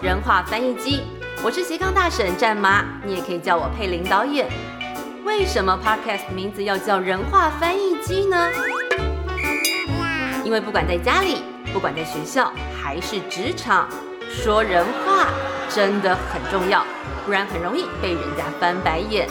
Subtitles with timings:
[0.00, 1.02] 人话翻译机，
[1.42, 4.48] 我是斜杠大婶战妈，你也可以叫我佩玲导演。
[5.24, 8.48] 为什么 Podcast 名字要叫人话翻译机呢？
[10.44, 11.42] 因为不管在家里，
[11.72, 13.88] 不管在学校，还是职场，
[14.30, 15.26] 说人话
[15.68, 16.84] 真的很重要，
[17.26, 19.28] 不然很容易被人家翻白眼。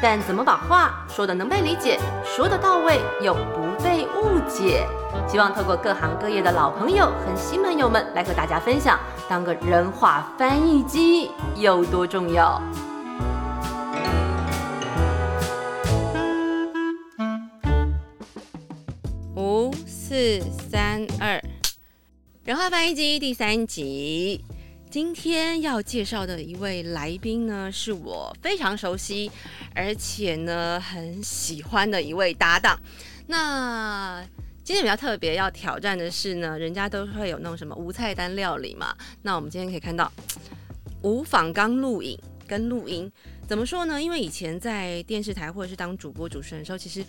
[0.00, 4.86] 但怎么把话说的能被理解，说的到位又不被误解？
[5.28, 8.98] 希望透过各行各业的老朋友和新朋友们来和大家分享，
[9.28, 12.62] 当个人话翻译机有多重要。
[19.36, 21.42] 五四三二，
[22.44, 24.44] 人话翻译机第三集。
[24.90, 29.30] 今天要介绍的一位来宾呢，是我非常熟悉，
[29.72, 32.76] 而且呢很喜欢的一位搭档。
[33.30, 34.26] 那
[34.64, 38.92] 今天比较特别要挑战的是呢，人家都会有那种什么无菜单料理嘛。
[39.22, 40.10] 那我们今天可以看到
[41.02, 43.10] 无访刚录影跟录音，
[43.46, 44.02] 怎么说呢？
[44.02, 47.04] 因为以前在电视台或者是当主播主持人的时候，其实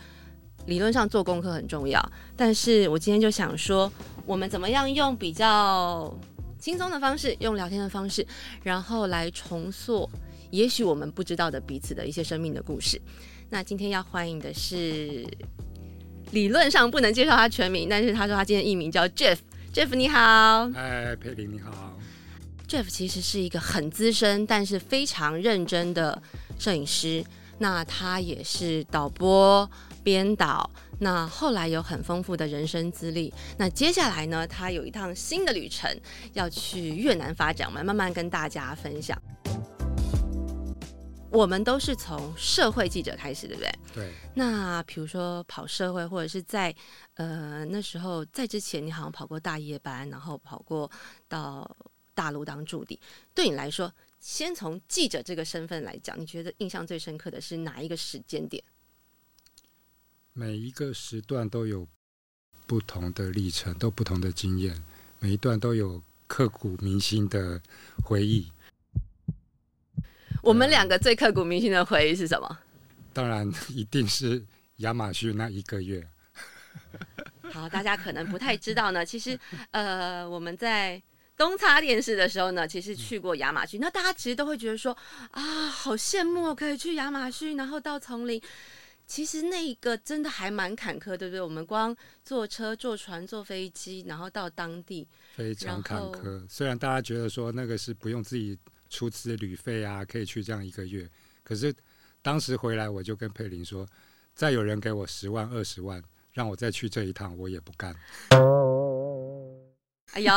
[0.67, 1.99] 理论上做功课很重要。
[2.37, 3.91] 但是我今天就想说，
[4.27, 6.15] 我们怎么样用比较。
[6.59, 8.23] 轻松的方式，用聊天的方式，
[8.61, 10.07] 然后来重塑
[10.51, 13.01] 也许我们不知道的彼此的一些生命的故事。
[13.49, 15.25] 那今天要欢迎的是，
[16.31, 19.37] 理论上不能介绍他全名，但是他说他今天艺名叫 Jeff。
[19.73, 21.97] Jeff 你好，哎，佩林你好。
[22.67, 26.21] Jeff 其实是一个很资深，但是非常认真的
[26.57, 27.23] 摄影师。
[27.59, 29.69] 那他也是导播。
[30.03, 33.31] 编导，那后来有很丰富的人生资历。
[33.57, 35.95] 那接下来呢，他有一趟新的旅程，
[36.33, 39.15] 要去越南发展，我们慢慢跟大家分享。
[41.31, 43.79] 我们都是从社会记者开始，对不对？
[43.93, 44.13] 对。
[44.35, 46.75] 那比如说跑社会，或者是在
[47.13, 50.91] 呃那时候在之前，你好像跑过大夜班，然后跑过
[51.29, 51.75] 到
[52.13, 52.99] 大陆当驻地。
[53.33, 58.61] 对你来说，先从记者这个身份来讲，你觉得印象最深刻的是哪一个时间点？
[60.33, 61.87] 每一个时段都有
[62.67, 64.83] 不同的历程，都不同的经验，
[65.19, 67.61] 每一段都有刻骨铭心的
[68.03, 68.51] 回忆。
[70.41, 72.57] 我们两个最刻骨铭心的回忆是什么？
[73.13, 74.43] 当然，一定是
[74.77, 76.05] 亚马逊那一个月。
[77.51, 79.05] 好，大家可能不太知道呢。
[79.05, 79.37] 其实，
[79.71, 81.01] 呃，我们在
[81.37, 83.79] 东差电视的时候呢，其实去过亚马逊。
[83.79, 84.97] 那大家其实都会觉得说，
[85.31, 88.41] 啊，好羡慕可以去亚马逊，然后到丛林。
[89.05, 91.41] 其实那个真的还蛮坎坷，对不对？
[91.41, 96.47] 我们光坐车、坐船、坐飞机，然后到当地，非常坎坷。
[96.47, 98.57] 虽然大家觉得说那个是不用自己
[98.91, 101.09] 出资旅费啊，可以去这样一个月，
[101.43, 101.73] 可是
[102.21, 103.87] 当时回来我就跟佩林说，
[104.35, 105.99] 再有人给我十万、二十万，
[106.33, 107.95] 让我再去这一趟，我也不干。
[110.11, 110.31] 哎呦，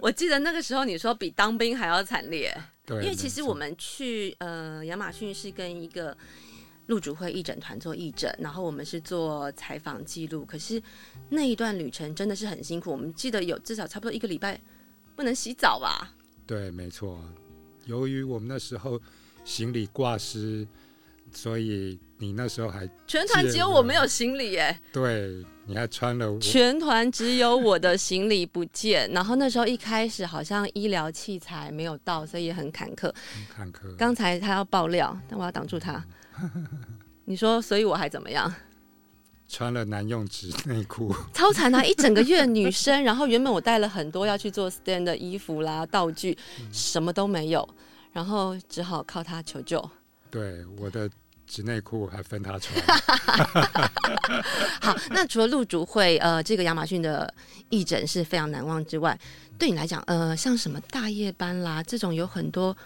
[0.00, 6.16] 我记得那个时候你说比当兵还要惨烈，对，因为其实我们去呃亚马逊是跟一个。
[6.88, 10.44] 陆主会义诊团做义诊，然后我们是做采访记录。
[10.44, 10.82] 可是
[11.30, 12.92] 那一段旅程真的是很辛苦。
[12.92, 14.60] 我们记得有至少差不多一个礼拜
[15.16, 16.14] 不能洗澡吧？
[16.46, 17.18] 对，没错。
[17.86, 19.00] 由于我们那时候
[19.44, 20.66] 行李挂失，
[21.32, 24.78] 所以你那时候还全团只有我没有行李耶。
[24.92, 29.10] 对，你还穿了全团只有我的行李不见。
[29.10, 33.12] 然后那时候一开始好像医疗器材没有到，所以也很坎坷。
[33.34, 33.94] 很坎坷。
[33.96, 36.04] 刚才他要爆料，但我要挡住他。
[37.26, 38.52] 你说，所以我还怎么样？
[39.56, 41.84] 穿了男用纸内裤，超惨啊！
[41.84, 46.36] 一整个月女生，然后原本我带了很多要去做 stand 的衣服啦、道具，
[46.72, 47.68] 什么都没有，
[48.12, 49.88] 然后只好靠他求救。
[50.28, 51.08] 对，我的
[51.46, 52.84] 纸内裤还分他穿。
[54.82, 57.32] 好，那除了陆竹会，呃，这个亚马逊的
[57.70, 59.16] 义诊是非常难忘之外，
[59.56, 62.76] 对你来讲，呃，像什么大夜班啦，这种有很多。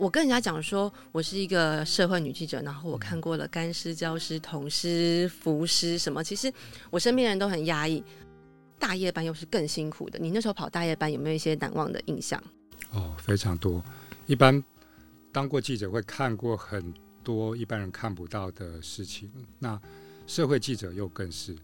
[0.00, 6.24] 我跟人家讲说，我是一个社会女记者，然后我看过了干尸、焦尸、童尸、浮尸什么。
[6.24, 6.50] 其实
[6.88, 8.02] 我身边人都很压抑，
[8.78, 10.18] 大夜班又是更辛苦的。
[10.18, 12.42] 你那时候跑大夜班有没有一些难忘的印象？
[12.92, 13.84] 哦，非常多。
[14.24, 14.64] 一般
[15.30, 19.78] 当过记者会看过很多一般人看不到的事情，那
[20.26, 21.54] 社会记者又更是。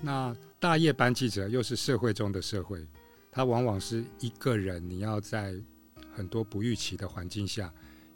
[0.00, 2.84] 那大夜班记者又是社会中的社会，
[3.30, 5.54] 他往往是一个人，你要在。
[6.16, 7.70] 很多不预期的环境下，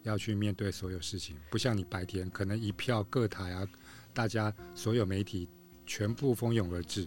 [0.05, 3.69] 要去面对所有事情，不像你白天可能一票各台啊，
[4.15, 5.47] 大家所有媒体
[5.87, 7.07] 全部蜂拥而至。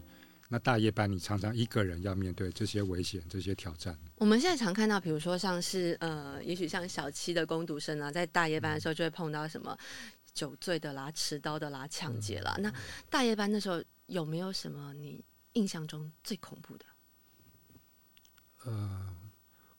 [0.49, 3.97] 那大夜班你常常一个人要面对这些危险、这些挑战。
[4.17, 9.75] 我们现在常看到，比如说像是呃，也许像小七的攻读生啊，在大夜班的时候就会碰到什么
[10.31, 12.55] 酒醉的啦、持刀的啦、抢劫啦。
[12.59, 12.71] 那
[13.09, 16.85] 大夜班的时候有没有什么你印象中最恐怖的？
[18.65, 19.12] 呃。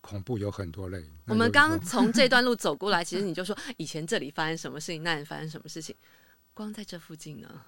[0.04, 1.02] 恐怖有很多类。
[1.26, 5.96] 我们刚从这段路走过来， 其实你就说以前这里发生什么事情，那里发生什么事情，
[6.52, 7.64] 光在这附近呢，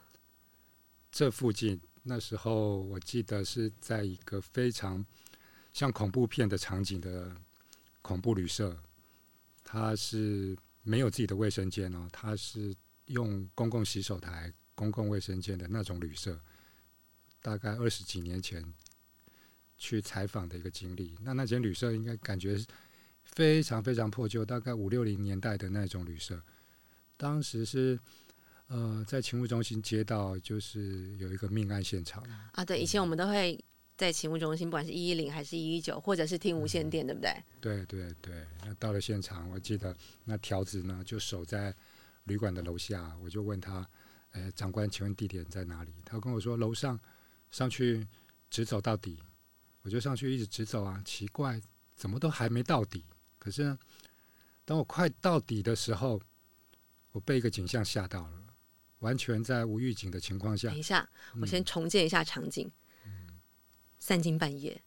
[1.10, 5.02] 这附近那时候我记得是在一个非常
[5.72, 7.34] 像恐怖片的场景的
[8.02, 8.76] 恐怖旅社，
[9.64, 16.38] 它是没有自己的卫生间哦，它是用公共洗手台、公共卫生间的那种旅社，
[17.40, 18.62] 大概二十几年前
[19.76, 21.14] 去采访的一个经历。
[21.22, 22.56] 那那间旅社应该感觉
[23.24, 26.42] 非常非常破旧，大概五六零年代的那种旅社，
[27.16, 27.98] 当时是。
[28.68, 32.20] 呃，在勤务中心接到就是有一个命案现场，
[32.50, 33.56] 啊，对，以前我们都会
[33.96, 37.44] 在勤务中心，不管是一一零还是一一九，或者是听无线电，对不对？
[37.60, 38.44] 对对对。
[38.64, 41.72] 那到了现场，我记得那条子呢就守在
[42.24, 43.88] 旅馆的楼下，我就问他，
[44.32, 45.92] 呃，长官，请问地点在哪里？
[46.04, 46.98] 他跟我说楼上，
[47.52, 48.04] 上去
[48.50, 49.16] 直走到底。
[49.86, 51.60] 我就上去一直直走啊，奇怪，
[51.94, 53.04] 怎么都还没到底。
[53.38, 53.78] 可是呢，
[54.64, 56.20] 当我快到底的时候，
[57.12, 58.32] 我被一个景象吓到了，
[58.98, 62.68] 完全在无预警的情况下等一，下，我嗯先重建一下场景。
[64.00, 64.82] 三更半夜，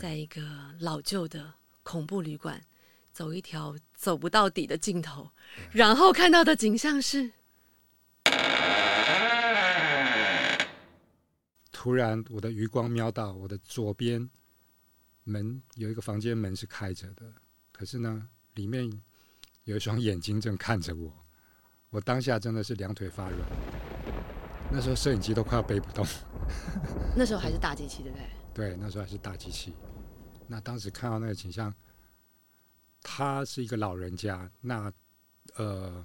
[0.00, 1.52] 在一个老旧的
[1.82, 2.58] 恐怖旅馆，
[3.12, 5.30] 走一条走不到底的尽头，
[5.72, 7.32] 然后看到的景象是，
[11.80, 14.28] 突然我的余光瞄到我的左边
[15.22, 17.32] 门有一个房间门是开着的，
[17.70, 18.90] 可是呢，里面
[19.62, 21.14] 有一双眼睛正看着我，
[21.90, 23.48] 我当下真的是两腿发软，
[24.72, 26.04] 那时候摄影机都快要背不动，
[27.16, 28.26] 那时候还是大机器，对不对？
[28.70, 29.72] 对，那时候还是大机器，
[30.48, 31.72] 那当时看到那个景象，
[33.02, 34.92] 他是一个老人家，那
[35.54, 36.04] 呃，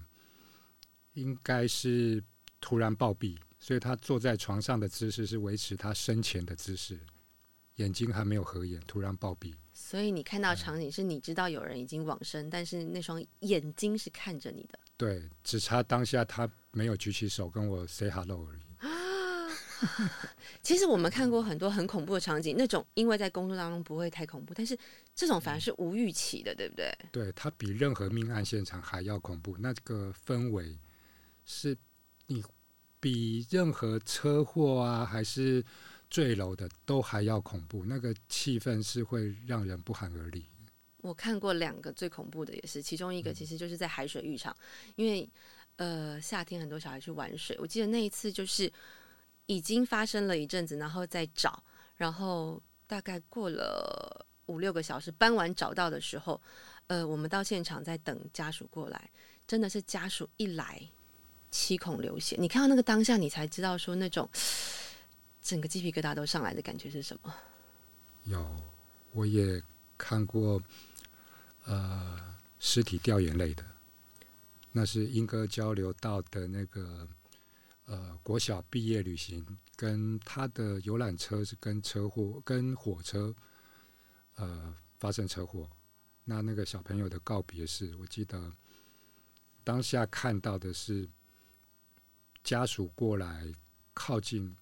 [1.13, 2.23] 应该是
[2.61, 6.99] 突然暴毙，所以他坐在床上的姿势是维持他生前的姿势，
[7.77, 9.53] 眼睛还没有合眼，突然暴毙。
[9.73, 14.77] 所以你看到场景是你知道有人已经往生，但是那双眼睛是看着你的。
[14.97, 18.61] 对，只差当下他没有举起手跟我 say hello 而已。
[20.61, 24.77] 其实我们看过很多很恐怖的场景，那种因为在工作当中不会太恐怖，但是
[25.15, 26.93] 这种反而是无预期的，对不对？
[27.13, 30.77] 对，它比任何命案现场还要恐怖，那个氛围
[31.45, 31.77] 是
[32.27, 32.43] 你
[33.03, 35.61] 比任何车祸啊还是
[36.09, 40.45] 坠楼的都还要恐怖，那个气氛是会让人不寒而栗。
[41.01, 44.55] 我看过两个最恐怖的，也是其中一个，其实就是在海水浴场，
[44.95, 45.29] 因为
[45.75, 48.71] 呃夏天很多小孩去玩水，我记得那一次就是
[49.47, 51.61] 已经发生了一阵子，然后再找，
[51.97, 56.39] 然后大概过了五六个小时，搬完找到的时候，
[56.87, 59.11] 呃，我们到现场在等家属过来，
[59.45, 60.81] 真的是家属一来
[61.53, 64.27] 七孔流血，你看到那个当下，你才知道说那种
[65.39, 67.31] 整个鸡皮疙瘩都上来的感觉是什么。
[68.23, 68.59] 有，
[69.11, 69.61] 我也
[69.95, 70.59] 看过，
[71.65, 73.63] 呃，尸体掉眼泪的，
[74.71, 77.07] 那是英歌交流道的那个
[77.85, 79.45] 呃国小毕业旅行，
[79.75, 83.31] 跟他的游览车是跟车祸跟火车
[84.37, 85.69] 呃发生车祸，
[86.25, 88.51] 那那个小朋友的告别式，我记得
[89.63, 91.07] 当下看到的是
[92.43, 93.51] 家属过来
[93.93, 94.55] 靠近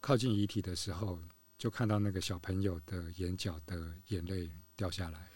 [0.00, 1.18] 靠近遗体的时候，
[1.58, 5.28] 就看到那个小朋友的眼角的眼泪掉下来，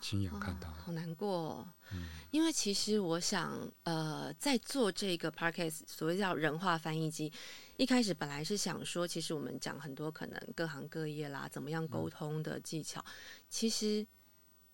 [0.00, 0.70] 亲眼看到。
[0.72, 2.08] 好难过、哦，嗯。
[2.30, 7.32] 因为其实我想，呃，在做这个 podcast 所谓叫人话翻译机，
[7.76, 13.04] 一开始本来是想说，其实我们讲很多可能各行各业啦，怎么样沟通的技巧，
[13.48, 14.06] 其实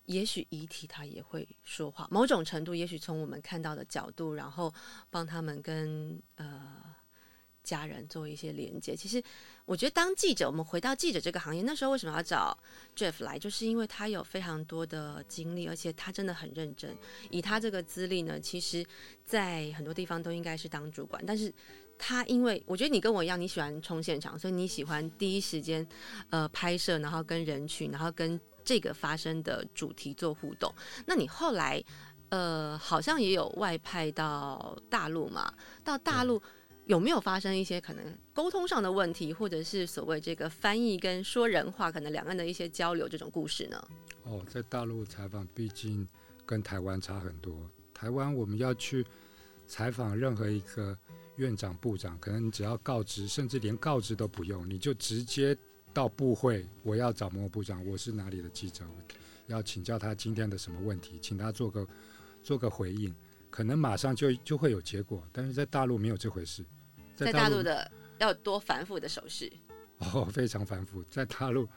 [0.07, 4.73] 也许遗体他也会说话，某种程度，也许从我们看到的角度，然后
[5.11, 6.61] 帮他们跟呃
[7.63, 8.95] 家人做一些连接。
[8.95, 9.23] 其实
[9.65, 12.57] 我觉得当记者，我们回到记者这个行业，那时候为什么要找
[12.95, 16.95] Jeff 来，就是因为他有非常多的经历，而且他真的很认真。
[17.31, 18.85] 以他这个资历呢，其实
[19.25, 21.51] 在很多地方都应该是当主管，但是
[21.97, 25.87] 他因为我觉得你跟我一样，你喜欢冲现场，所以你喜欢第一时间
[26.29, 30.73] 呃拍摄，然后跟人群，然后跟这个发生的主题做互动。
[31.07, 31.83] 那你后来
[32.31, 35.53] 呃好像也有外派到大陆嘛？
[35.85, 36.41] 到大陆。
[36.87, 38.05] 有没有发生一些可能
[38.35, 43.89] 沟通上的问题，或者是所谓这个翻译跟说人话，可能两岸的一些交流这种故事呢？
[44.25, 46.07] 哦，在大陆采访，毕竟
[46.45, 47.57] 跟台湾差很多。
[47.95, 49.03] 台湾我们要去
[49.67, 50.95] 采访任何一个
[51.37, 55.57] 院长、部长，可能你只要告知，甚至连告知都不用，你就直接
[55.95, 58.85] 到部会，我要找某某部长，我是哪里的记者，
[59.47, 61.87] 要请教他今天的什么问题，请他做个
[62.43, 63.15] 做个回应，
[63.49, 65.25] 可能马上就就会有结果。
[65.33, 66.65] 但是在大陆没有这回事，
[67.15, 69.53] 在大陆的要多繁复的手续？
[69.99, 71.01] 哦， 非常繁复。
[71.05, 71.69] 在大陆，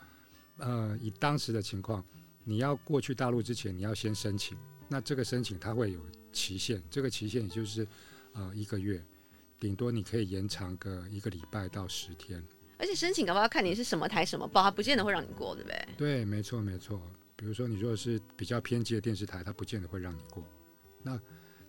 [0.58, 2.04] 呃，以当时的情况，
[2.44, 4.58] 你要过去大陆之前，你要先申请。
[4.90, 6.02] 那这个申请它会有
[6.34, 7.88] 期限，这个期限也就是
[8.34, 9.06] 呃一个月，
[9.60, 12.44] 顶多你可以延长个一个礼拜到十天。
[12.78, 15.88] 而且申请的话要看你是什么台什么报，他不见得会让你过，对不对？
[15.98, 17.02] 对，没错没错。
[17.36, 20.44] 比如说你如果是比较偏激的电视台，它不见得会让你过。
[21.04, 21.20] 那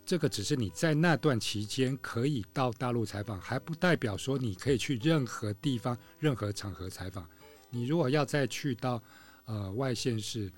[0.05, 7.29] 这个只是你在那段期间可以到大陆采访，还不代表说你可以去任何地方、任何场合采访。
[7.69, 9.03] 你如果要再去到
[9.45, 10.51] 呃外县市、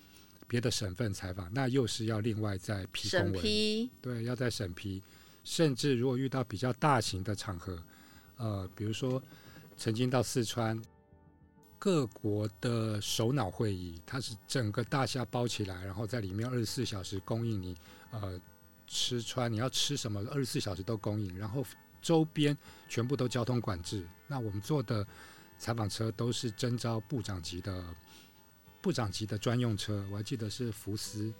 [0.47, 3.33] 别的省份采访，那又是要另外再批审。
[3.33, 5.02] 批，对，要再审批，
[5.42, 7.83] 甚至如果遇到比较大型的场合，
[8.37, 9.21] 呃，比如说
[9.80, 10.78] 曾经到四川
[11.78, 17.75] 各国的首脑会议，它是整个大厦包起来，然后在里面二十四小时供应你
[18.10, 18.38] 呃
[18.87, 21.64] 吃穿，你要吃什么，二十四小时都供应，然后
[22.02, 22.54] 周边
[22.90, 24.06] 全部都交通管制。
[24.26, 25.04] 那我们坐的
[25.56, 27.82] 采访车都是征召部长级的
[28.82, 31.32] 部长级的专用车，我还记得是福斯，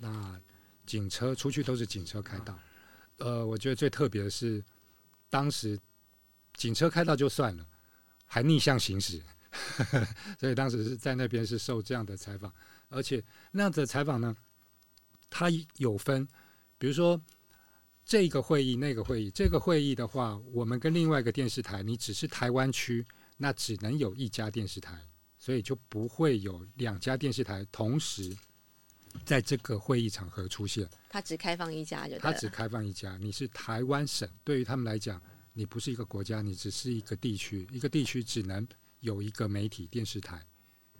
[0.00, 0.36] 那
[0.84, 2.58] 警车出去都是警车开道。
[3.18, 4.60] 呃，我觉得最特别的是，
[5.30, 5.78] 当时
[6.58, 7.64] 警车开到就算了，
[8.26, 9.22] 还逆向行驶，
[10.38, 12.52] 所以当时是在那边是受这样的采访，
[12.90, 13.22] 而且
[13.52, 14.36] 那样子的采访呢，
[15.30, 15.46] 它
[15.76, 16.26] 有分，
[16.76, 17.18] 比如说
[18.04, 25.00] 这个会议、那个会议，这个会议的话，我们跟另外一个电视台，你只是台湾区，那只能有一家电视台，
[25.38, 28.36] 所以就不会有两家电视台同时
[29.24, 30.88] 在这个会议场合出现。
[31.08, 32.20] 他只开放一家就对了。
[32.20, 35.22] 它只开放一家，你是台湾省，对于他们来讲，
[35.58, 38.64] 你不是一个国家，你只是一个地区，一个地区只能
[39.00, 40.40] 有一个媒体电视台。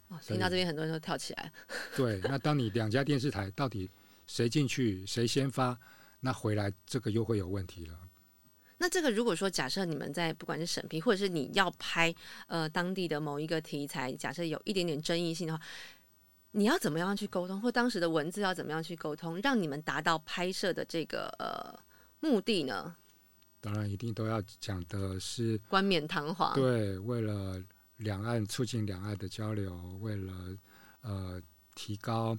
[0.08, 1.52] 哇听到这边很多人都跳起来。
[1.96, 3.88] 对，那当你两家电视台到底
[4.26, 5.78] 谁进去，谁先发，
[6.18, 7.96] 那回来这个又会有问题了。
[8.78, 12.12] 那这个如果说假设你们在不管是审批，或者是你要拍
[12.48, 15.62] 呃当地的某一个题材，假设有一点点争议性的话，
[16.50, 21.78] 你要怎么样去沟通，或当时的文字要怎么样去沟通，让你们达到拍摄的这个呃
[22.18, 22.96] 目的呢？
[23.60, 26.54] 当然，一定都要讲的是冠冕堂皇。
[26.54, 27.62] 对，为了
[27.96, 30.32] 两岸促进两岸的交流，为了
[31.02, 31.42] 呃
[31.74, 32.38] 提高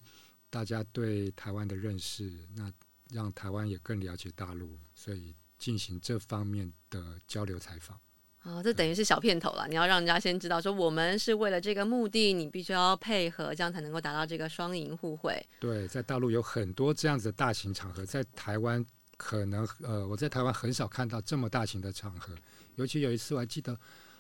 [0.50, 2.72] 大家对台湾的认识，那
[3.12, 8.00] 让台湾也更了解大陆，所以进行这方面的交流采访。
[8.44, 9.68] 哦，这等于是小片头了。
[9.68, 15.46] 你要让人家先知道，说我们是为了这个目的，你必须要配合，这样才能够达到这个双赢互惠。
[15.60, 18.84] 对，在大陆有很多这样子的大型场合，在台湾
[19.20, 22.34] 可能呃，我在台湾很少看到这么大型的场合。
[22.78, 23.78] 尤其有一次我还记得，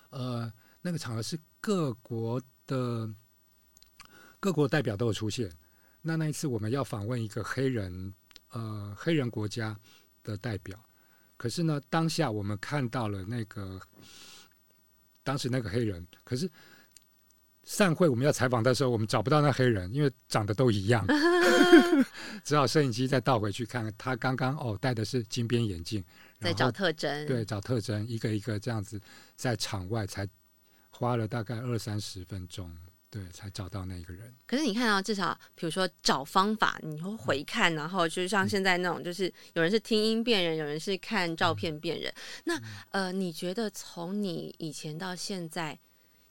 [0.10, 0.51] 呃，
[0.82, 3.10] 那个场合是各国的
[4.41, 5.50] 各国代表都有出现。
[6.01, 8.13] 那那一次我们要访问一个黑人
[8.50, 9.79] 呃黑人国家
[10.22, 10.77] 的代表，
[11.38, 13.79] 可是呢，当下我们看到了那个
[15.24, 16.51] 当时那个黑人，可是
[17.71, 21.05] 散会我们要采访的时候，我们找不到那黑人，因为长得都一样，
[22.43, 26.03] 只好摄影机再倒回去看，他刚刚哦戴的是金边眼镜，
[26.41, 28.99] 在找特征，对，找特征，一个一个这样子
[29.35, 30.27] 在场外才
[30.89, 32.75] 花了大概二三十分钟，
[33.11, 34.33] 对，才找到那个人。
[34.47, 42.11] 可是你看到至少，比如说找方法，你会回看，然后就是像现在那种，就是有人是听音辨人，有人是看照片辨人。
[42.45, 42.59] 那
[42.89, 45.77] 呃，你觉得从你以前到现在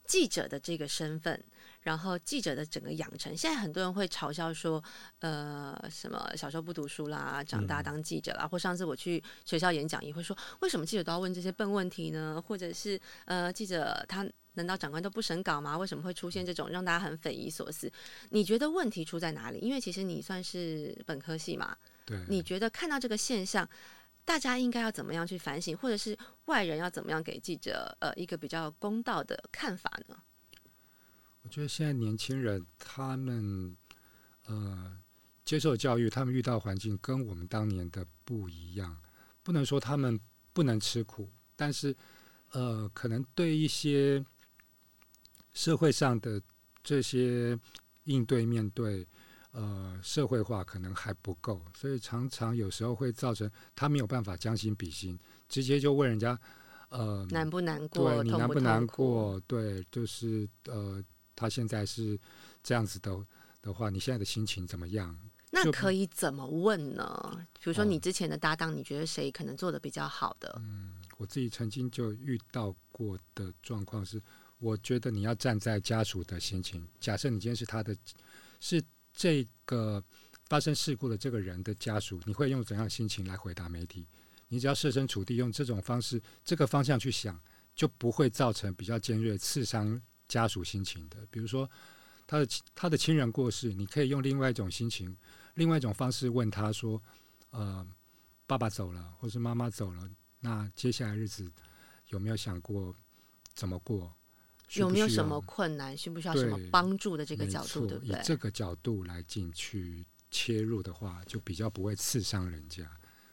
[0.09, 1.41] 记者的这个身份，
[1.83, 4.83] 然后记者的整个养成，现在很多人会嘲笑说，
[5.21, 12.43] 呃，什么小时候不读书啦，长大当记者啦，或上次我去学校演讲也会说，为什么记者都要问这些笨问题呢？
[12.45, 14.29] 或者是呃，记者他。
[14.55, 15.79] 难道长官都不审稿吗？
[15.79, 17.89] 为什么会出现这种让大家很匪夷所思？
[18.31, 19.61] 你觉得问题出在哪里？
[19.61, 23.69] 因为其实你算是本科系嘛，对，你觉得看到这个现象，
[24.29, 30.15] 大家应该要怎么样去反省，或者是外人要怎么样给记者呃一个比较公道的看法呢？
[31.41, 33.75] 我觉得现在年轻人他们
[34.45, 34.95] 呃
[35.47, 38.95] 接受教育，他们遇到环境跟我们当年的不一样，
[39.43, 40.21] 不能说他们
[40.53, 41.97] 不能吃苦，但是
[42.53, 44.23] 呃可能对一些
[45.55, 46.39] 社会上的
[46.85, 47.59] 这些
[48.05, 49.09] 应对面对，
[49.59, 56.39] 呃，社会化可能还不够，所以常常有时候会造成他没有办法将心比心，直接就问人家，
[56.91, 58.15] 呃，难不难过？
[58.15, 58.87] 对你难不难？
[58.87, 59.41] 过？
[59.49, 61.03] 对，就是呃，
[61.35, 62.17] 他现在是
[62.63, 63.11] 这样子的
[63.61, 65.19] 的话，你现在的心情怎么样？
[65.51, 67.47] 那可以怎么问呢？
[67.55, 70.55] 比如说哦你之前的搭档，你觉得谁可能做的比较好的？
[70.61, 74.23] 嗯我自己曾经就遇到过的状况是，
[74.59, 76.87] 我觉得你要站在家属的心情。
[77.01, 77.97] 假设你今天是他的，
[78.61, 78.81] 是
[79.19, 80.01] 这个
[80.47, 84.07] 发生事故的这个人的家属，你会用怎样的心情来回答媒体？
[84.47, 87.37] 你只要设身处地用这种方式、这个方向去想，
[87.75, 91.27] 就不会造成比较尖锐、刺伤家属心情的。
[91.33, 91.69] 比如说，
[92.29, 92.47] 他的
[92.77, 95.15] 他的亲人过世，你可以用另外一种心情，
[95.55, 97.03] 另外一种方式问他说，
[97.51, 97.85] 呃，
[98.47, 100.09] 爸爸走了，或是妈妈走了，
[100.39, 101.51] 那接下来日子
[102.07, 102.95] 有没有想过
[103.53, 104.15] 怎么过？
[104.69, 108.17] 需需有没有什么困难，需不需要什么帮助的这个角度，错对不对？
[108.17, 112.89] 以这个角度来进去切入的话，就比较不会刺伤人家。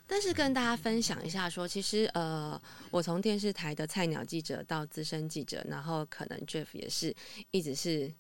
[0.07, 7.15] 但是跟大家分享一下说，其实呃，我从电视台的菜鸟记者到资深记者，然后可能 Jeff 也是
[7.51, 8.11] 一直是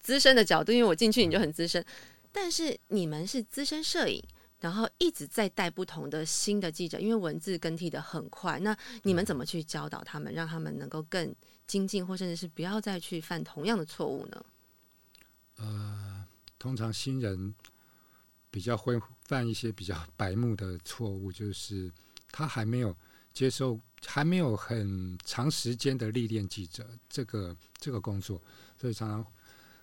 [0.00, 1.84] 资深的角度，因为我进去你就很资深，
[2.32, 4.22] 但是你们是资深摄影。
[4.60, 8.60] 然后一直在带不同的新的记者，因为文字更替的很快。
[8.60, 11.34] 那你们怎么去教导他们，让他们能够更
[11.66, 14.44] 精进，或甚至是不要再去犯同样的错误呢？
[15.56, 16.26] 呃
[16.58, 17.54] 通常新人
[18.50, 21.90] 比较会犯一些比较白目的错误，就是
[22.30, 22.96] 他还没有
[23.32, 28.40] 接受，还没有很长时间的历练记者这个这个工作，
[28.78, 29.26] 所以常常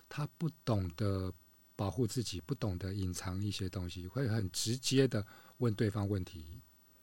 [0.08, 1.32] 他不懂得
[1.76, 5.26] 保护自己，不懂得隐藏一些东西，会很直接的
[5.58, 6.60] 问对方问题。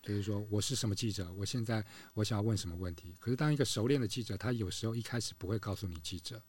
[0.07, 1.29] 就是说，我是什么记者？
[1.33, 1.83] 我现在
[2.13, 3.13] 我想要问什么问题？
[3.19, 6.41] 可是，当一个熟练的记者，他有时候一开始不会告诉你记者，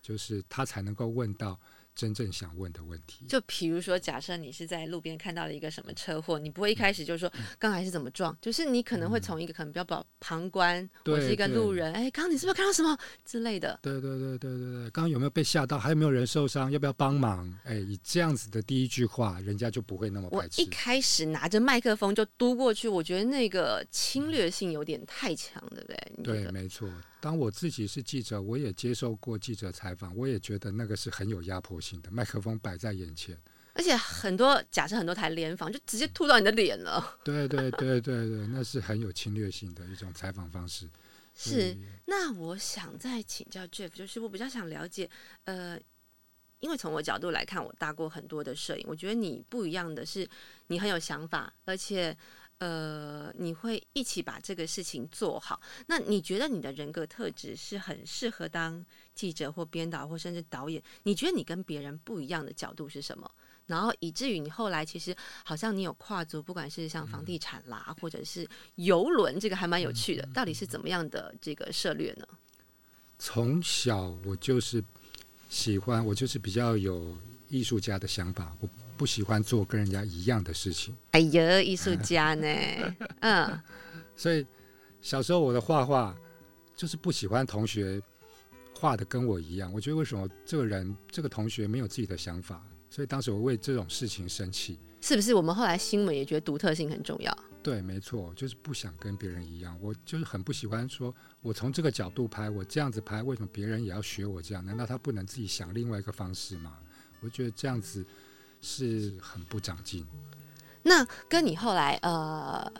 [0.00, 1.60] 就是他才能够问到
[1.98, 3.24] 真正想问的问题。
[3.26, 13.76] 就比如说，假设你是在路边看到了一个什么车祸，你不会一开始就说刚才是怎么撞，就是你可能会从一个可能比较旁旁观，对我是一个路人，哎，刚刚你是不是看到什么之类的？
[13.82, 15.76] 对对对对对对，刚刚有没有被吓到？
[15.76, 16.70] 还有没有人受伤？
[16.70, 17.52] 要不要帮忙？
[17.64, 20.66] 哎，以这样子的第一句话，人家就不会那么我排斥一。
[20.66, 26.44] 开始拿着麦克风就嘟过去，我觉得那个侵略性有点太强，对不对？
[26.44, 26.88] 对，没错。
[27.20, 33.38] 当我自己是记者，我也接受过记者采访，我也觉得那个是很有压迫性的，麦克风摆在眼前。
[33.74, 37.18] 而且很多假设很多台联访就直接吐到你的脸了。
[37.24, 40.88] 对对对对对，那是很有侵略性的一种采访方式。
[41.34, 45.08] 是，那我想再请教 Jeff，就是我比较想了解，
[45.44, 45.78] 呃，
[46.58, 50.28] 因为从我角度来看，我搭过很多的摄影，我觉得你不一样的是，
[50.66, 52.16] 你很有想法，而且
[52.58, 55.60] 呃，你会一起把这个事情做好。
[55.86, 60.82] 那你觉得你的人格特质是很适合当记者或编导或甚至导演？
[61.04, 63.30] 你觉得你跟别人不一样的角度是什么？
[63.66, 70.26] 然后以至于你后来其实好像你有跨足，不管是像房地产啦，或者是游轮，这个还蛮有趣的。
[70.32, 72.26] 到底是怎么样的这个策略呢？
[73.18, 74.82] 从小我就是
[75.50, 77.14] 喜欢，我就是比较有
[77.48, 80.92] 艺术家的想法，我不喜欢做跟人家一样的事情。
[81.12, 82.48] 哎呀，艺术家呢？
[83.20, 83.60] 嗯，
[84.16, 84.44] 所以
[85.00, 86.14] 小时候我的画画
[86.74, 88.02] 就是不喜欢同学
[88.74, 89.72] 画的跟我一样。
[89.72, 92.60] 我觉得为什么这个人这个同学没有自己的想法？
[92.90, 94.80] 所以当时我为这种事情生气。
[95.00, 97.38] 是不是我们后来新闻也觉得独特性很重要？
[97.62, 99.78] 对，没错，就是不想跟别人一样。
[99.80, 104.64] 我就是很不喜欢说，我从这个角度拍，我这样子拍，为什么别人也要学我这样？
[104.66, 106.78] 难道他不能自己想另外一个方式吗？
[107.20, 108.04] 我觉得这样子
[108.60, 110.06] 是很不长进。
[110.82, 112.72] 那跟你后来呃，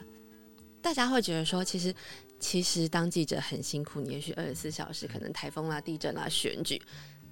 [0.80, 1.94] 大家会觉得说，其实
[2.38, 6.80] 其实当记者很辛苦，你也许二十四小时可能台风啦、地震啦、选举，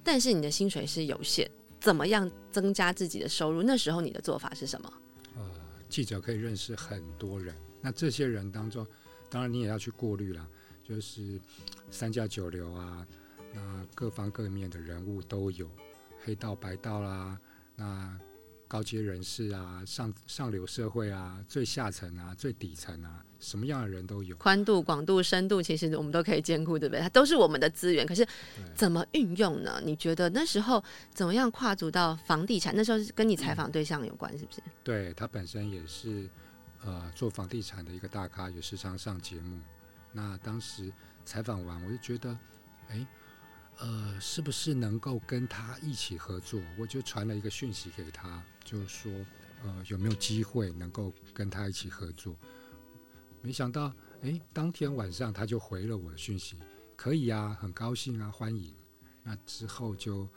[0.03, 3.63] 但是你的薪水是有限，怎么样增加自己的收入？
[3.63, 4.93] 那时候你的做法是什么？
[5.35, 5.43] 呃
[5.89, 8.85] 记者可以认识很多人，那这些人当中，
[9.29, 10.45] 当然你也要去过滤啦，
[10.83, 11.39] 就是
[11.89, 13.07] 三教九流啊，
[13.53, 15.69] 那各方各面的人物都有，
[16.23, 17.39] 黑道白道啦，
[17.75, 18.19] 那
[18.67, 24.35] 高阶人士啊，上上流社会啊，最下层啊，最底层啊，什么样的人都有。
[24.37, 27.01] 宽度、广度、深度，其实我们都可以兼顾，对不对？
[27.01, 28.27] 它都是我们的资源，可是
[28.75, 29.81] 怎么运用呢？
[29.83, 32.73] 你觉得那时候怎么样跨足到房地产？
[32.75, 34.61] 那时候是跟你采访对象有关，是不是？
[34.83, 36.29] 对他本身也是
[36.83, 39.59] 呃做房地产的一个大咖，也时常上节目。
[40.11, 40.91] 那当时
[41.23, 42.37] 采访完，我就觉得，
[42.89, 43.05] 哎，
[43.79, 46.59] 呃，是不是能够跟他一起合作？
[46.77, 49.11] 我就传了一个讯息给他，就是说，
[49.63, 52.35] 呃，有没有机会能够跟他一起合作？
[53.41, 56.57] 没想到，哎，当天晚上他就回了我的讯息，
[56.95, 58.73] 可以啊，很高兴啊，欢迎。
[59.23, 60.27] 那之后就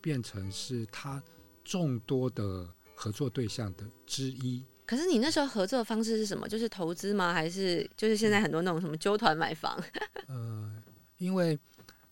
[0.00, 1.22] 变成是他
[1.62, 4.64] 众多的合作对象的之一。
[4.84, 6.48] 可是你那时候合作的方式是什么？
[6.48, 7.32] 就是投资吗？
[7.32, 9.80] 还是就是现在很多那种什么纠团买房？
[10.26, 10.82] 呃，
[11.18, 11.58] 因为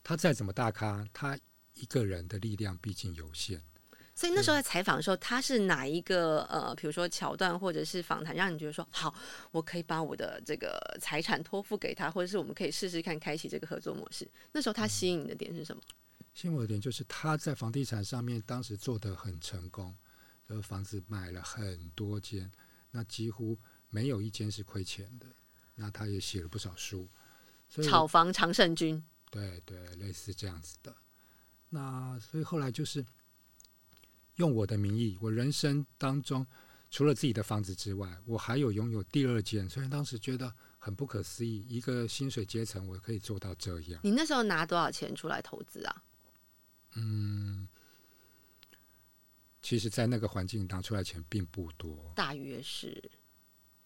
[0.03, 1.39] 他再怎么大咖，他
[1.75, 3.63] 一个人的力量毕竟有限。
[4.15, 9.15] 所以那时候在采访的时候，他是哪一个呃，比如说桥段或者是访谈，让你觉得说好，
[9.51, 14.31] 我可以把我的这个财产托付给他，或者是我们可以试试看开启这个合作模式？
[14.53, 15.83] 那时候他吸引你的点是什么？
[16.35, 19.95] 吸引我的点就是他在房地产上面当时做的很成功，
[20.47, 22.51] 就是房子买了很多间，
[22.91, 23.59] 那几乎
[23.89, 25.27] 没有一间是亏钱的。
[25.77, 27.09] 那他也写了不少书，
[27.71, 29.03] 所以炒房常胜军。
[29.31, 30.95] 对对，类似这样子的。
[31.69, 33.05] 那所以后来就是
[34.37, 36.45] 用我的名义，我人生当中
[36.91, 44.01] 除了自己的房子之外，我还有拥有第二间，虽然当时觉得很不可思议，一个薪水阶层我可以做到这样。
[44.03, 46.05] 你那时候拿多少钱出来投资啊？
[46.95, 47.69] 嗯，
[49.63, 53.09] 其实，在那个环境拿出来钱并不多，大约是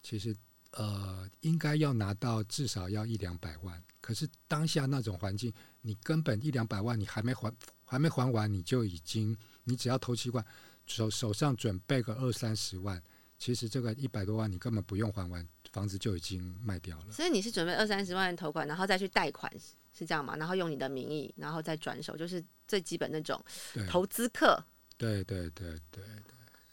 [0.03, 0.35] 其实
[0.77, 3.83] 呃，应该要拿到至少要一两百万。
[4.01, 7.53] 可是当下那种环境，你根本一两百万你还没还
[7.85, 10.45] 还没还完，你就已经你只要投七万
[10.87, 13.03] 手手上准备个二三十万，
[13.39, 17.13] 其实这个一百多万你根本不用还完，房子就已经卖掉了。
[17.13, 19.51] 所以你是准备二三十万的投款，然后再去贷款，
[19.97, 20.37] 是这样吗？
[20.37, 23.43] 然后用你的名义，然后再转手，就是最基本那种
[23.89, 24.63] 投资客。
[24.99, 26.05] 对对对对对。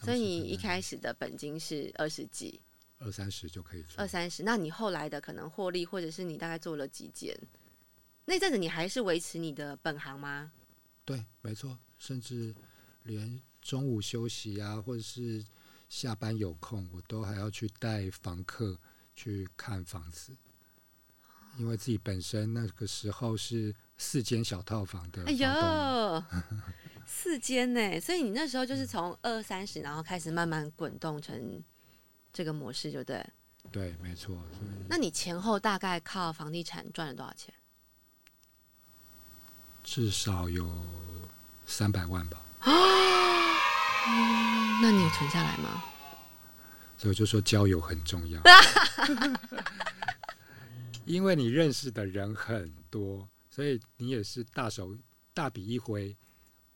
[0.03, 2.59] 所以你一开始的本金是二十几、
[3.03, 4.07] 二三十就可以做二。
[4.07, 7.37] 三十，那你后来的可能获利，或者是你大概做了几件？
[8.25, 10.51] 那阵子你还是维持你的本行吗？
[11.03, 12.55] 对，没错，甚至
[13.03, 15.43] 连中午休息啊，或者是
[15.89, 18.79] 下班有空，我都还要去带房客
[19.15, 20.37] 去看房子，
[21.57, 26.23] 因为自己本身那个时候是四间小套房的哎房东，呦，
[27.05, 27.99] 四间呢！
[27.99, 31.61] 所以你那时候就是从二三十，然后开始慢慢滚动成
[32.33, 33.25] 这个模式，就对。
[33.71, 34.37] 对，没错，
[34.89, 37.53] 那你前后大概靠房地产赚了多少钱？
[39.83, 40.69] 至少有
[41.65, 42.43] 三百万吧。
[44.81, 45.83] 那你有存下来吗？
[46.97, 48.41] 所以我就说交友很重要，
[51.05, 54.95] 因为你认识的人很多，所以你也是大手
[55.33, 56.15] 大笔一挥，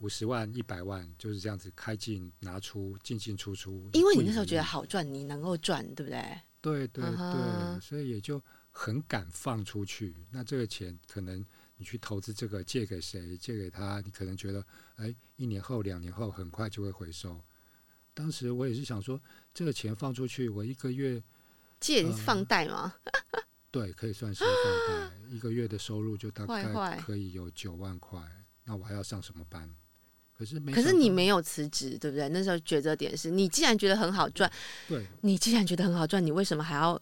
[0.05, 3.89] 五十万、一百万就是这样子开进拿出，进进出出。
[3.93, 6.23] 因为你那时候觉得，好赚，你能够赚，对不对？
[6.61, 8.39] 对对对，所以也就
[8.69, 10.15] 很敢放出去。
[10.29, 11.43] 那这个钱可能
[11.77, 13.35] 你去投资这个，借给谁？
[13.35, 14.63] 借给他，你可能觉得，
[14.97, 17.41] 哎，一年后、两年后很快就会回收。
[18.13, 19.19] 当时我也是想说，
[19.55, 21.19] 这个钱放出去，我一个月
[21.79, 22.93] 借嗯放贷吗？
[23.71, 24.53] 对，可以算是放
[24.87, 28.21] 贷，一个月的收入就大概可以有九万块，
[28.63, 29.67] 那我还要上什么班？
[30.37, 32.27] 可是没，可是你没有辞职，对不对？
[32.29, 34.51] 那时候抉择点是你既然觉得很好赚，
[34.87, 37.01] 对你既然觉得很好赚，你为什么还要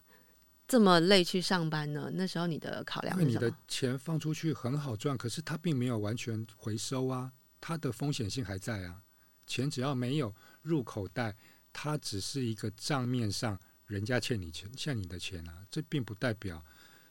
[0.68, 2.12] 这么累去上班呢？
[2.14, 3.52] 那时候你的考量因为你的？
[3.68, 9.02] 钱放出去很好赚，可是它并没有完全回收啊，它的风险性还在啊。
[9.48, 11.36] 钱只要没有入口袋，
[11.74, 16.64] 它只是一个账面上人家欠你钱，欠你的钱啊，这并不代表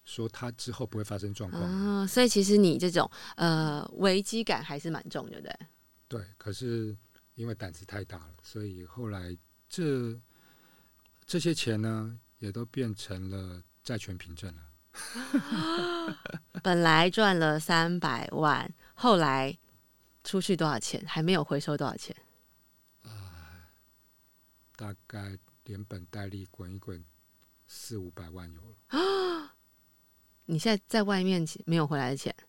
[0.04, 1.62] 说它之后不会发生状况。
[1.62, 5.66] 啊，所以其实你这种呃危机感还是蛮重的，对不对？
[6.12, 6.94] 对，可是
[7.36, 9.34] 因为胆子太大了，所以后来
[9.66, 10.14] 这
[11.24, 14.62] 这些钱呢，也都变成了债权凭证了。
[16.62, 19.58] 本来赚了三百万，后来
[20.22, 21.02] 出去多少钱？
[21.06, 22.14] 还没有回收多少钱？
[24.76, 27.02] 大概连本带利滚一滚，
[27.66, 28.76] 四五百万有了。
[30.44, 32.46] 你现在在外面没有回来的钱，对，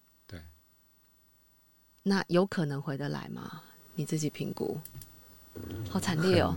[2.04, 3.64] 那有可能回得来吗？
[3.96, 4.78] 你自己评估。
[5.90, 6.54] 好惨烈哦，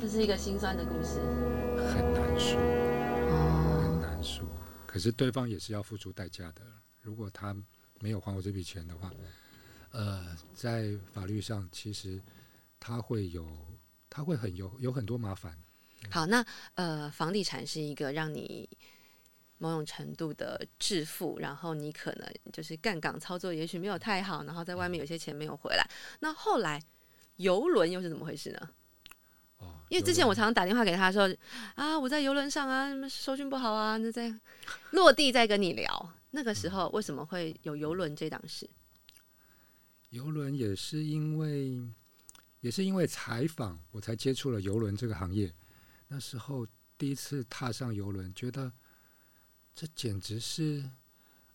[0.00, 1.20] 这是一个心酸的故事
[1.76, 3.82] 很难说，哦。
[3.82, 4.46] 很难说。
[4.86, 6.62] 可是对方也是要付出代价的。
[7.02, 7.54] 如果他
[8.00, 9.12] 没有还我这笔钱的话，
[9.90, 12.20] 呃，在法律上其实
[12.80, 13.46] 他会有，
[14.08, 15.56] 他会很有有很多麻烦。
[16.10, 18.68] 好，那呃，房地产是一个让你
[19.58, 25.88] 某种程度的致富，然后你可能就是杠杆操作，也许没有太好，然后在外面有些钱没有回来。
[26.20, 26.82] 那后来
[27.36, 28.70] 游轮又是怎么回事呢？
[29.58, 31.34] 哦，因为之前我常常打电话给他说
[31.74, 34.34] 啊，我在游轮上啊，什么收讯不好啊，那在
[34.90, 36.12] 落地再跟你聊。
[36.32, 38.68] 那个时候为什么会有游轮这档事？
[40.10, 41.80] 游轮也是因为，
[42.60, 45.50] 也是因为采访，我才接触了游轮这个行业。
[46.08, 46.66] 那时候
[46.98, 48.70] 第一次踏上游轮，觉得
[49.76, 50.82] 这简直是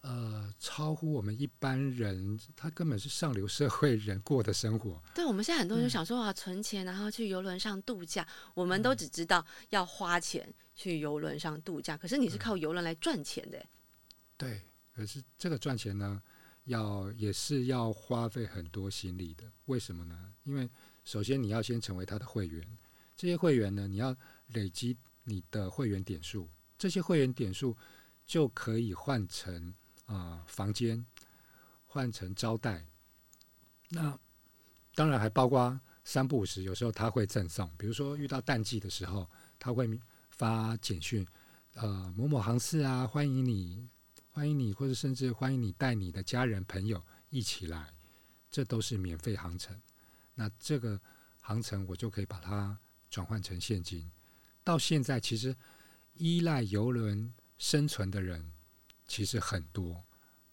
[0.01, 5.01] 呃超乎我们一般人，他根本是上流社会人过的生活。
[5.15, 13.59] 对，我们现在很多人就想说啊，存钱然后去游轮上度假，我们都只知道要花钱去游轮上度假，可是你是靠游轮来赚钱的。
[14.37, 14.61] 对，
[14.95, 16.21] 可是这个赚钱呢，
[16.65, 19.43] 要也是要花费很多心力的。
[19.65, 20.31] 为什么呢？
[20.43, 20.69] 因为
[21.03, 22.63] 首先你要先成为他的会员，
[23.17, 24.15] 这些会员呢，你要
[24.49, 27.75] 累积你的会员点数，这些会员点数
[28.31, 29.73] 就可以换成
[30.05, 31.05] 啊、房间，
[31.85, 32.85] 换成招待。
[33.89, 34.17] 那
[34.95, 41.27] 当然还包括三不五时，有时候他会赠送，比如说遇到淡季的时候，他会发简讯，
[41.73, 43.85] 呃，某某航次啊，欢迎你，
[44.29, 47.93] 欢迎你，或者甚至欢迎你带你的家人朋友一起来。
[48.49, 49.77] 这都是免费航程。
[50.35, 50.97] 那这个
[51.41, 54.09] 航程我就可以把它转换成现金。
[54.63, 55.53] 到现在，其实
[56.13, 58.51] 依赖游轮生存的人
[59.05, 60.03] 其实很多，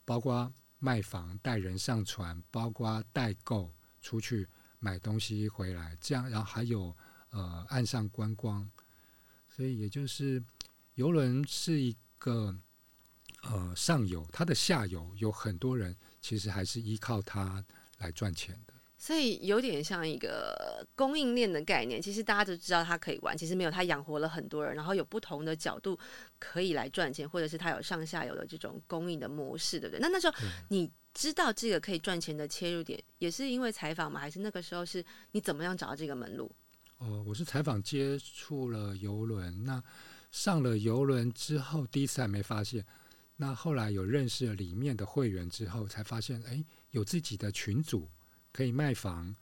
[0.05, 4.47] 包括卖房、带人上船，包括代购出去
[4.79, 6.95] 买东西回来，这样，然后还有
[7.31, 8.71] 呃岸上观光，
[9.49, 10.45] 所以也就是
[10.97, 12.55] 游轮是一个
[13.41, 17.65] 呃上游，它的下游有很多人其实还是依靠它
[17.97, 18.75] 来赚钱的。
[19.01, 25.97] 所以有点像一个供应链的概念，其实大家都知道它可以玩，其实没有它养活了很多人，然后有不同的角度
[26.41, 30.01] 可以来赚钱，或者是它有上下游的这种供应的模式，对不对？
[30.01, 30.35] 那那时候
[30.71, 34.19] 你知道这个可以赚钱的切入点，也是因为采访吗？
[34.19, 36.51] 还是那个时候是你怎么样找到这个门路？
[36.99, 39.81] 哦，我是采访接触了游轮，那
[40.33, 42.85] 上了游轮之后，第一次还没发现，
[43.37, 48.09] 那后来有认识了里面的会员之后，才发现，哎，有自己的群组。
[48.59, 49.33] 可以卖房，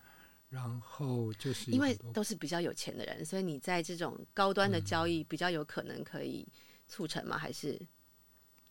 [0.50, 6.46] 然后就是因为都是比较有钱的人，所以你在这种高端的交易比较有可能可以
[6.86, 7.38] 促成吗？
[7.38, 7.80] 还是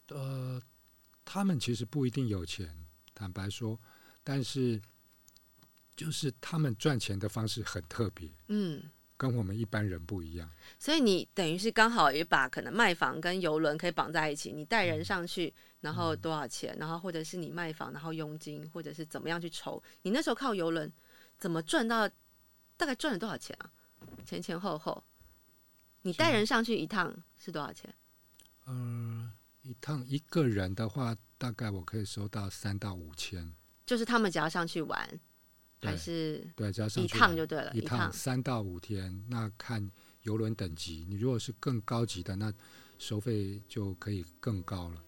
[0.09, 0.61] 呃，
[1.25, 2.71] 他们其实不一定有钱，
[3.15, 3.79] 坦白说，
[4.23, 4.79] 但是
[5.95, 8.83] 就是他们赚钱的方式很特别，嗯，
[9.17, 10.47] 跟我们一般人不一样。
[10.77, 15.51] 所以你等于是刚好也把可能卖房跟游轮可以绑在一起，你带人上去。
[15.85, 16.75] 然后多少钱？
[16.79, 19.81] 然后或者是你卖房，然后佣金，或者是怎么样去筹？
[20.01, 20.91] 你那时候靠游轮
[21.37, 22.09] 怎么赚到？
[22.77, 23.71] 大概赚了多少钱啊？
[24.25, 25.01] 前前后后，
[26.01, 27.95] 你带人上去一趟是多少钱？
[28.65, 33.49] 嗯，一趟一个人的话，大概我可以收到三到五千。
[33.85, 35.07] 就是他们只要上去玩，
[35.79, 39.23] 还是对，只要上一趟就对了，一趟三到五天。
[39.29, 39.89] 那看
[40.23, 42.53] 游轮等级，你如果是更高级的，那
[42.97, 45.01] 收费就可以更高了。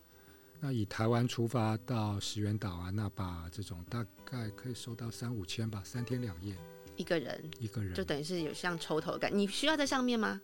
[0.60, 6.56] 那以台湾出发到石原岛啊，那把这种大概可以收到三五千吧，三天两夜，
[6.96, 9.32] 一个人，一个人，就等于是有像抽头感。
[9.32, 10.42] 你需要在上面吗？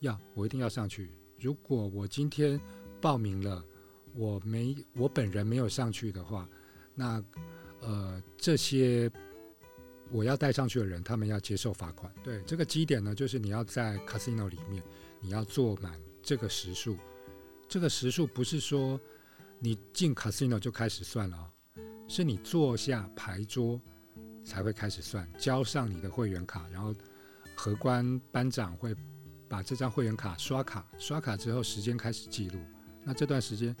[0.00, 1.10] 要，我一定要上去。
[1.38, 2.58] 如果我今天
[2.98, 3.62] 报名了，
[4.14, 6.48] 我没我本人没有上去的话，
[6.94, 7.22] 那
[7.80, 9.10] 呃这些
[10.10, 12.10] 我要带上去的人，他们要接受罚款。
[12.24, 14.82] 对，这个基点呢，就是你要在 casino 里面，
[15.20, 16.96] 你要坐满这个时数。
[17.68, 18.98] 这个时数不是说。
[19.58, 21.50] 你进 casino 就开始算了，
[22.06, 23.80] 是你坐下牌桌
[24.44, 26.94] 才会开始算，交上你的会员卡，然后
[27.54, 28.94] 荷官班长会
[29.48, 32.58] 把这张会员卡刷卡，刷卡之后时间开始记录。
[33.02, 33.74] 那这段时间，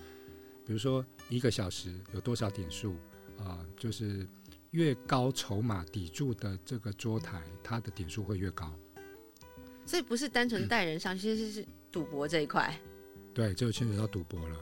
[0.64, 2.96] 比如说一个小时有多少点数
[3.38, 3.64] 啊？
[3.76, 4.26] 就是
[4.70, 8.72] 越高筹码抵住的这个桌台，它的点数会越高。
[9.84, 12.74] 所以不是单纯带人上，其实是赌博这一块。
[13.32, 14.58] 对，就牵扯到赌博了。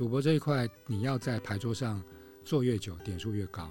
[0.00, 2.02] 赌博这一块，你要在牌桌上
[2.42, 3.68] 坐越久，点数越高。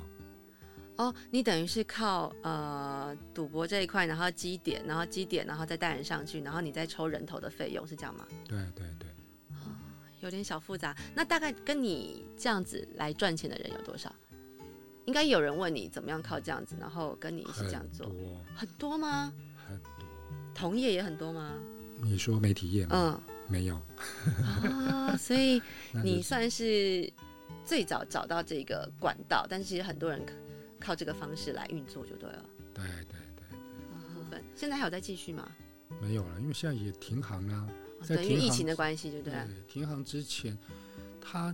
[0.98, 8.28] 哦，你等于是靠呃赌博这一块，然后积点，然后积点，然后再带人上去，然后你再抽人头的费用，是这样吗？
[8.48, 9.10] 对对对。
[9.56, 9.74] 哦，
[10.22, 10.96] 有点小复杂。
[11.15, 14.13] 那大概跟你这样子来赚钱的人有多少？
[15.06, 18.06] 应该有人问你怎么样靠这样子，然后跟你一起这样做。
[18.06, 18.42] 很多。
[18.56, 19.34] 很多吗？
[19.68, 19.92] 很多。
[20.54, 21.54] 同业也很多吗？
[22.04, 23.20] 你说媒体业吗？
[23.28, 23.36] 嗯。
[23.49, 23.75] 没有
[24.43, 25.62] 啊，所以
[26.03, 27.12] 你算是
[27.65, 30.21] 最早找到这个管道，但是其实很多人
[30.79, 32.45] 靠这个方式来运作就对了。
[32.73, 33.57] 对对对
[34.13, 35.51] 部分现在还有在继续吗？
[35.99, 37.67] 没有了，因为现在也停航了，
[38.03, 39.35] 在疫情的关系，对不对？
[39.67, 40.55] 停航之前，
[41.19, 41.53] 他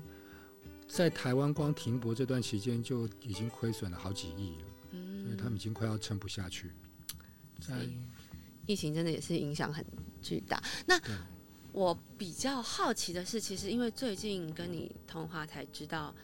[0.88, 6.72] 在台湾光停泊这段期间就已经亏损了好几亿了，嗯，所以他们已经快要撑不下去。
[7.62, 7.74] 在
[8.68, 9.84] 疫情真的也是影响很
[10.22, 10.62] 巨大。
[10.86, 11.00] 那
[11.76, 16.16] 我比较好奇的是，其实因为最近跟你通话才知道，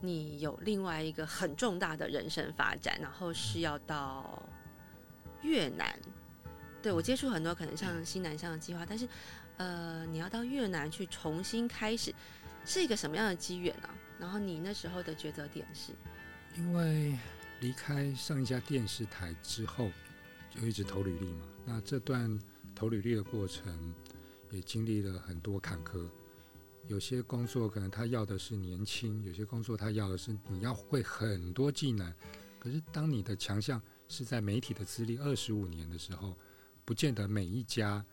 [0.00, 4.40] 你有另外一个很重大的人生发展，然后是要到
[5.42, 5.92] 越南。
[6.80, 9.08] 对我接触很多可能像新南向的计划，但是
[9.56, 12.14] 呃，你要到越南去重新开始，
[12.64, 13.88] 是一个什么样的机缘呢？
[14.20, 15.90] 然后你那时候的抉择点是？
[16.56, 17.18] 因为
[17.58, 19.90] 离开上一家电视台之后，
[20.48, 21.44] 就一直投履历嘛。
[21.64, 22.38] 那这段
[22.72, 23.92] 投履历的过程。
[24.52, 26.08] 也经历了很多坎坷，
[26.86, 32.14] 有些工作可能他要的是年轻，有些工作他要的是你要会很多技能。
[32.60, 36.36] 可是当你的强项是在媒体的资历二十五年的时候，
[36.84, 38.04] 不见得每一家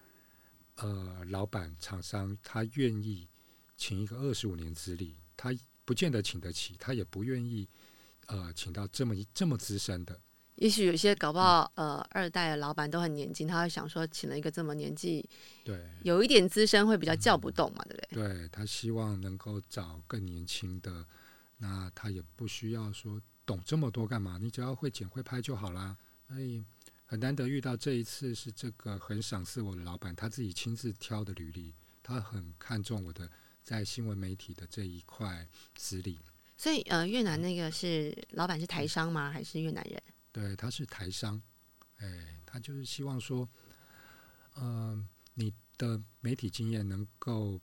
[0.78, 3.28] 呃老板厂商他愿意
[3.76, 7.68] 请一个二十五年资历，他不见得请得起，他也不愿意
[8.28, 10.20] 呃请到这么一这么资深的。
[10.60, 15.28] 也许有些搞不好，呃，二代的老板都很年轻，他会想说，请了一个这么年纪，
[15.64, 18.28] 对，有一点资深会比较叫不动嘛，对不对？
[18.28, 21.06] 对他希望能够找更年轻的，
[21.60, 24.38] 那他也不需要说懂这么多干嘛？
[24.38, 25.96] 你只要会剪会拍就好啦。
[26.28, 26.62] 所以
[27.06, 33.30] 很难得遇到这一次是这个很赏识我的老板，他自己亲自挑的履历，他很看重我的
[33.64, 36.20] 在新闻媒体的这一块资历。
[36.58, 39.32] 所以呃，越南那个是老板是台商吗？
[39.32, 40.04] 还是越南人？
[40.32, 41.42] 对，他是台商，
[41.98, 43.48] 哎，他就是希望说，
[44.58, 47.60] 嗯，你的媒体经验能够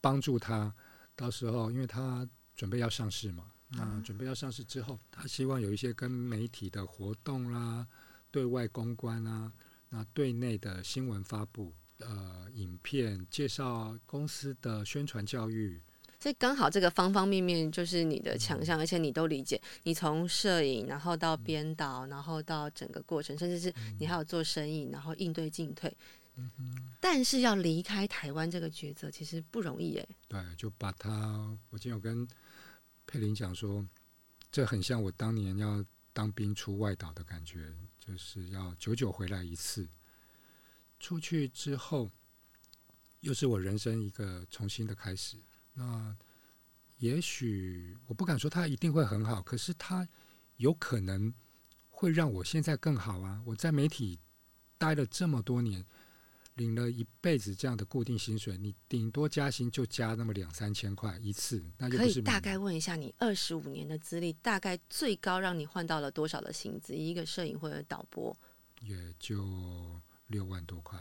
[0.00, 0.74] 帮助他，
[1.14, 7.86] 到时候因为他准备要上市嘛，那准备要上市之后，他希望有一些跟媒体的活动啦、
[8.30, 9.52] 对外公关啊、
[9.88, 15.80] 那对内的新闻发布、呃，影片介绍公司的宣传教育。
[16.22, 19.60] 所以刚好这个方方面面就是你的强项，而且你都理解。
[19.82, 25.92] 你从摄影，然后到编导，然后到整个过程，甚至是你还有做生意，然后应对进退。
[27.00, 30.08] 但是要离开台湾这个抉择其实不容易诶。
[30.28, 31.10] 对，就把它，
[31.70, 32.24] 我今天有跟
[33.04, 33.84] 佩林讲说，
[34.52, 39.88] 这很像我当年要当兵出外岛的感觉，就是要久久回来一次。
[41.00, 42.08] 出去之后，
[43.22, 45.36] 又是我人生一个重新的开始。
[45.74, 46.14] 那
[46.98, 50.06] 也许我不敢说他一定会很好，可是他
[50.56, 51.32] 有可能
[51.88, 53.40] 会让我现在更好啊！
[53.44, 54.18] 我在媒体
[54.78, 55.84] 待了这么多年，
[56.54, 66.94] 领了一辈子这样的固定薪水，你顶多加薪就加那么两三千块一次，那就可以大概问一下你二十五年的资历，大概最高让你换到了多少的薪资？
[66.94, 68.36] 一个摄影或者导播，
[68.80, 70.98] 也就六万多块。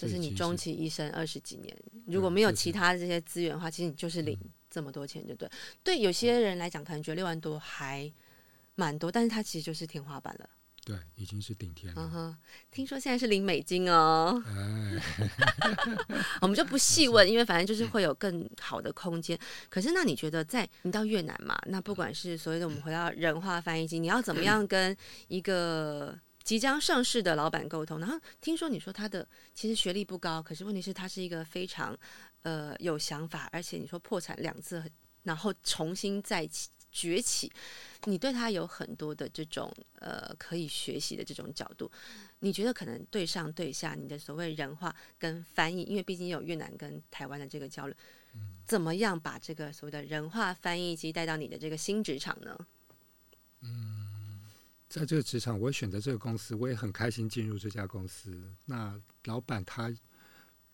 [0.00, 4.34] 这是你终其一生二十几年，如果没有其他这些资源的话，其实你就是领
[4.70, 5.46] 这么多钱，就对。
[5.84, 8.10] 对有些人来讲，可能觉得六万多还
[8.76, 10.48] 蛮多，但是它其实就是天花板了。
[10.86, 12.00] 对，已经是顶天了。
[12.02, 12.36] 嗯哼，
[12.70, 14.42] 听说现在是零美金哦。
[16.40, 19.38] 我们就不细问，因为反正就是会有更好的空间。
[19.68, 21.60] 可是，那你觉得在你到越南嘛？
[21.66, 24.96] 那不管是所谓的我们回到 人话翻译机，你要怎么 样跟
[25.28, 26.18] 一个？
[26.42, 31.96] 即将上市的老板沟通，然后听说你说他的其实学历不高，可是问题是他是一个非常
[32.42, 34.82] 呃有想法，而且你说破产两次，
[35.22, 37.52] 然后重新再起崛起，
[38.06, 41.88] 你对他有很多的这种呃可以学习的这种角度，
[42.40, 47.94] 你觉得可能对上对下你的所谓人话跟翻译，因为毕竟有越南跟台湾的这个交流，
[48.66, 52.58] 怎么样把这个所谓的人话翻译机带到你的这个新职场呢？
[53.60, 53.99] 嗯。
[54.90, 58.42] 在这个职场，我选择这个公司，我也很开心进入这家公司。
[58.66, 59.88] 那老板他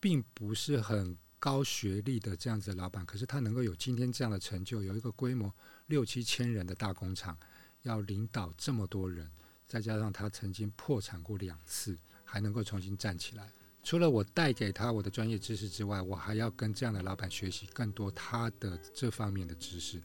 [0.01, 5.55] 并不是很高学历的这样子的老板，可是他能够有今天这样的成就，有一个规模
[5.89, 7.37] 六七千人的大工厂，
[7.83, 9.31] 要领导这么多人，
[9.67, 13.53] 再加上他曾经破产过两次，还能够重新站起来。
[13.83, 20.01] 除了我带给他我的专业知识之外，我还要跟这样的老板学习更多他的这方面的知识。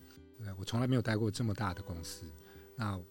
[0.58, 2.26] 我从来没有待过这么大的公司，
[2.76, 3.02] 那。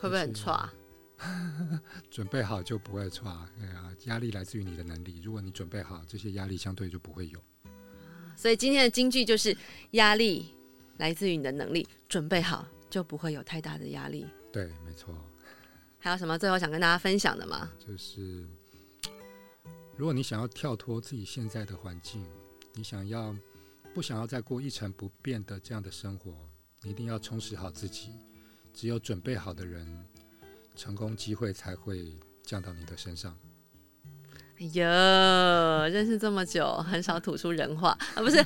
[0.00, 0.72] 会不会很差？
[2.10, 3.48] 准备好就不会差。
[3.60, 5.20] 哎呀，压力来自于你的能力。
[5.22, 7.42] 如果你准备好，这些压力相对就不会有。
[8.36, 9.56] 所以今天的金句就是：
[9.92, 10.54] 压力
[10.98, 14.24] 来自于你的能力，准备好就不会有太大的压力。
[14.52, 15.12] 对，没错。
[15.98, 17.68] 还有什么最后想跟大家分享的吗？
[17.84, 18.46] 就是，
[19.96, 22.24] 如果你想要跳脱自己现在的环境，
[22.74, 23.36] 你想要
[23.92, 26.32] 不想要再过一成不变的这样的生活，
[26.82, 28.12] 你一定要充实好自己。
[28.78, 29.84] 只有准备好的人，
[30.76, 33.36] 成功机会才会降到你的身上。
[34.60, 38.38] 哎呀，认识这么久，很少吐出人话啊，不是？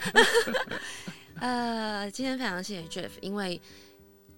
[1.36, 3.60] 呃，今天非常谢谢 Jeff，因为。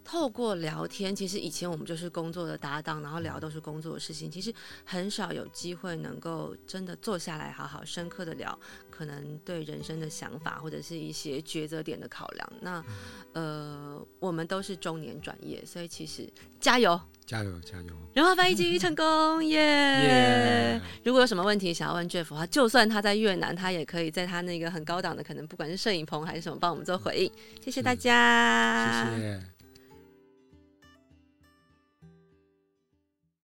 [0.05, 4.53] 透过聊天，其实以前我们就是工作的搭档，然后聊都是工作的事情，其实
[4.85, 8.57] 很少有机会能够真的坐下来好好深刻的聊，
[8.91, 12.53] 可能对人生的想法或者是一些抉择点的考量。
[12.61, 12.85] 那
[13.33, 17.97] 呃，我们都是中年转业，所以其实加油，加油，加油！
[18.13, 20.81] 人话翻译机成功耶！
[21.03, 27.33] 如果有什么问题想要问 Jeff 的话，就算他在越南，他也可以在他那个很高档的，可能不管是摄影棚还是什么，帮我们做回应。
[27.65, 29.54] 谢谢大家，谢谢。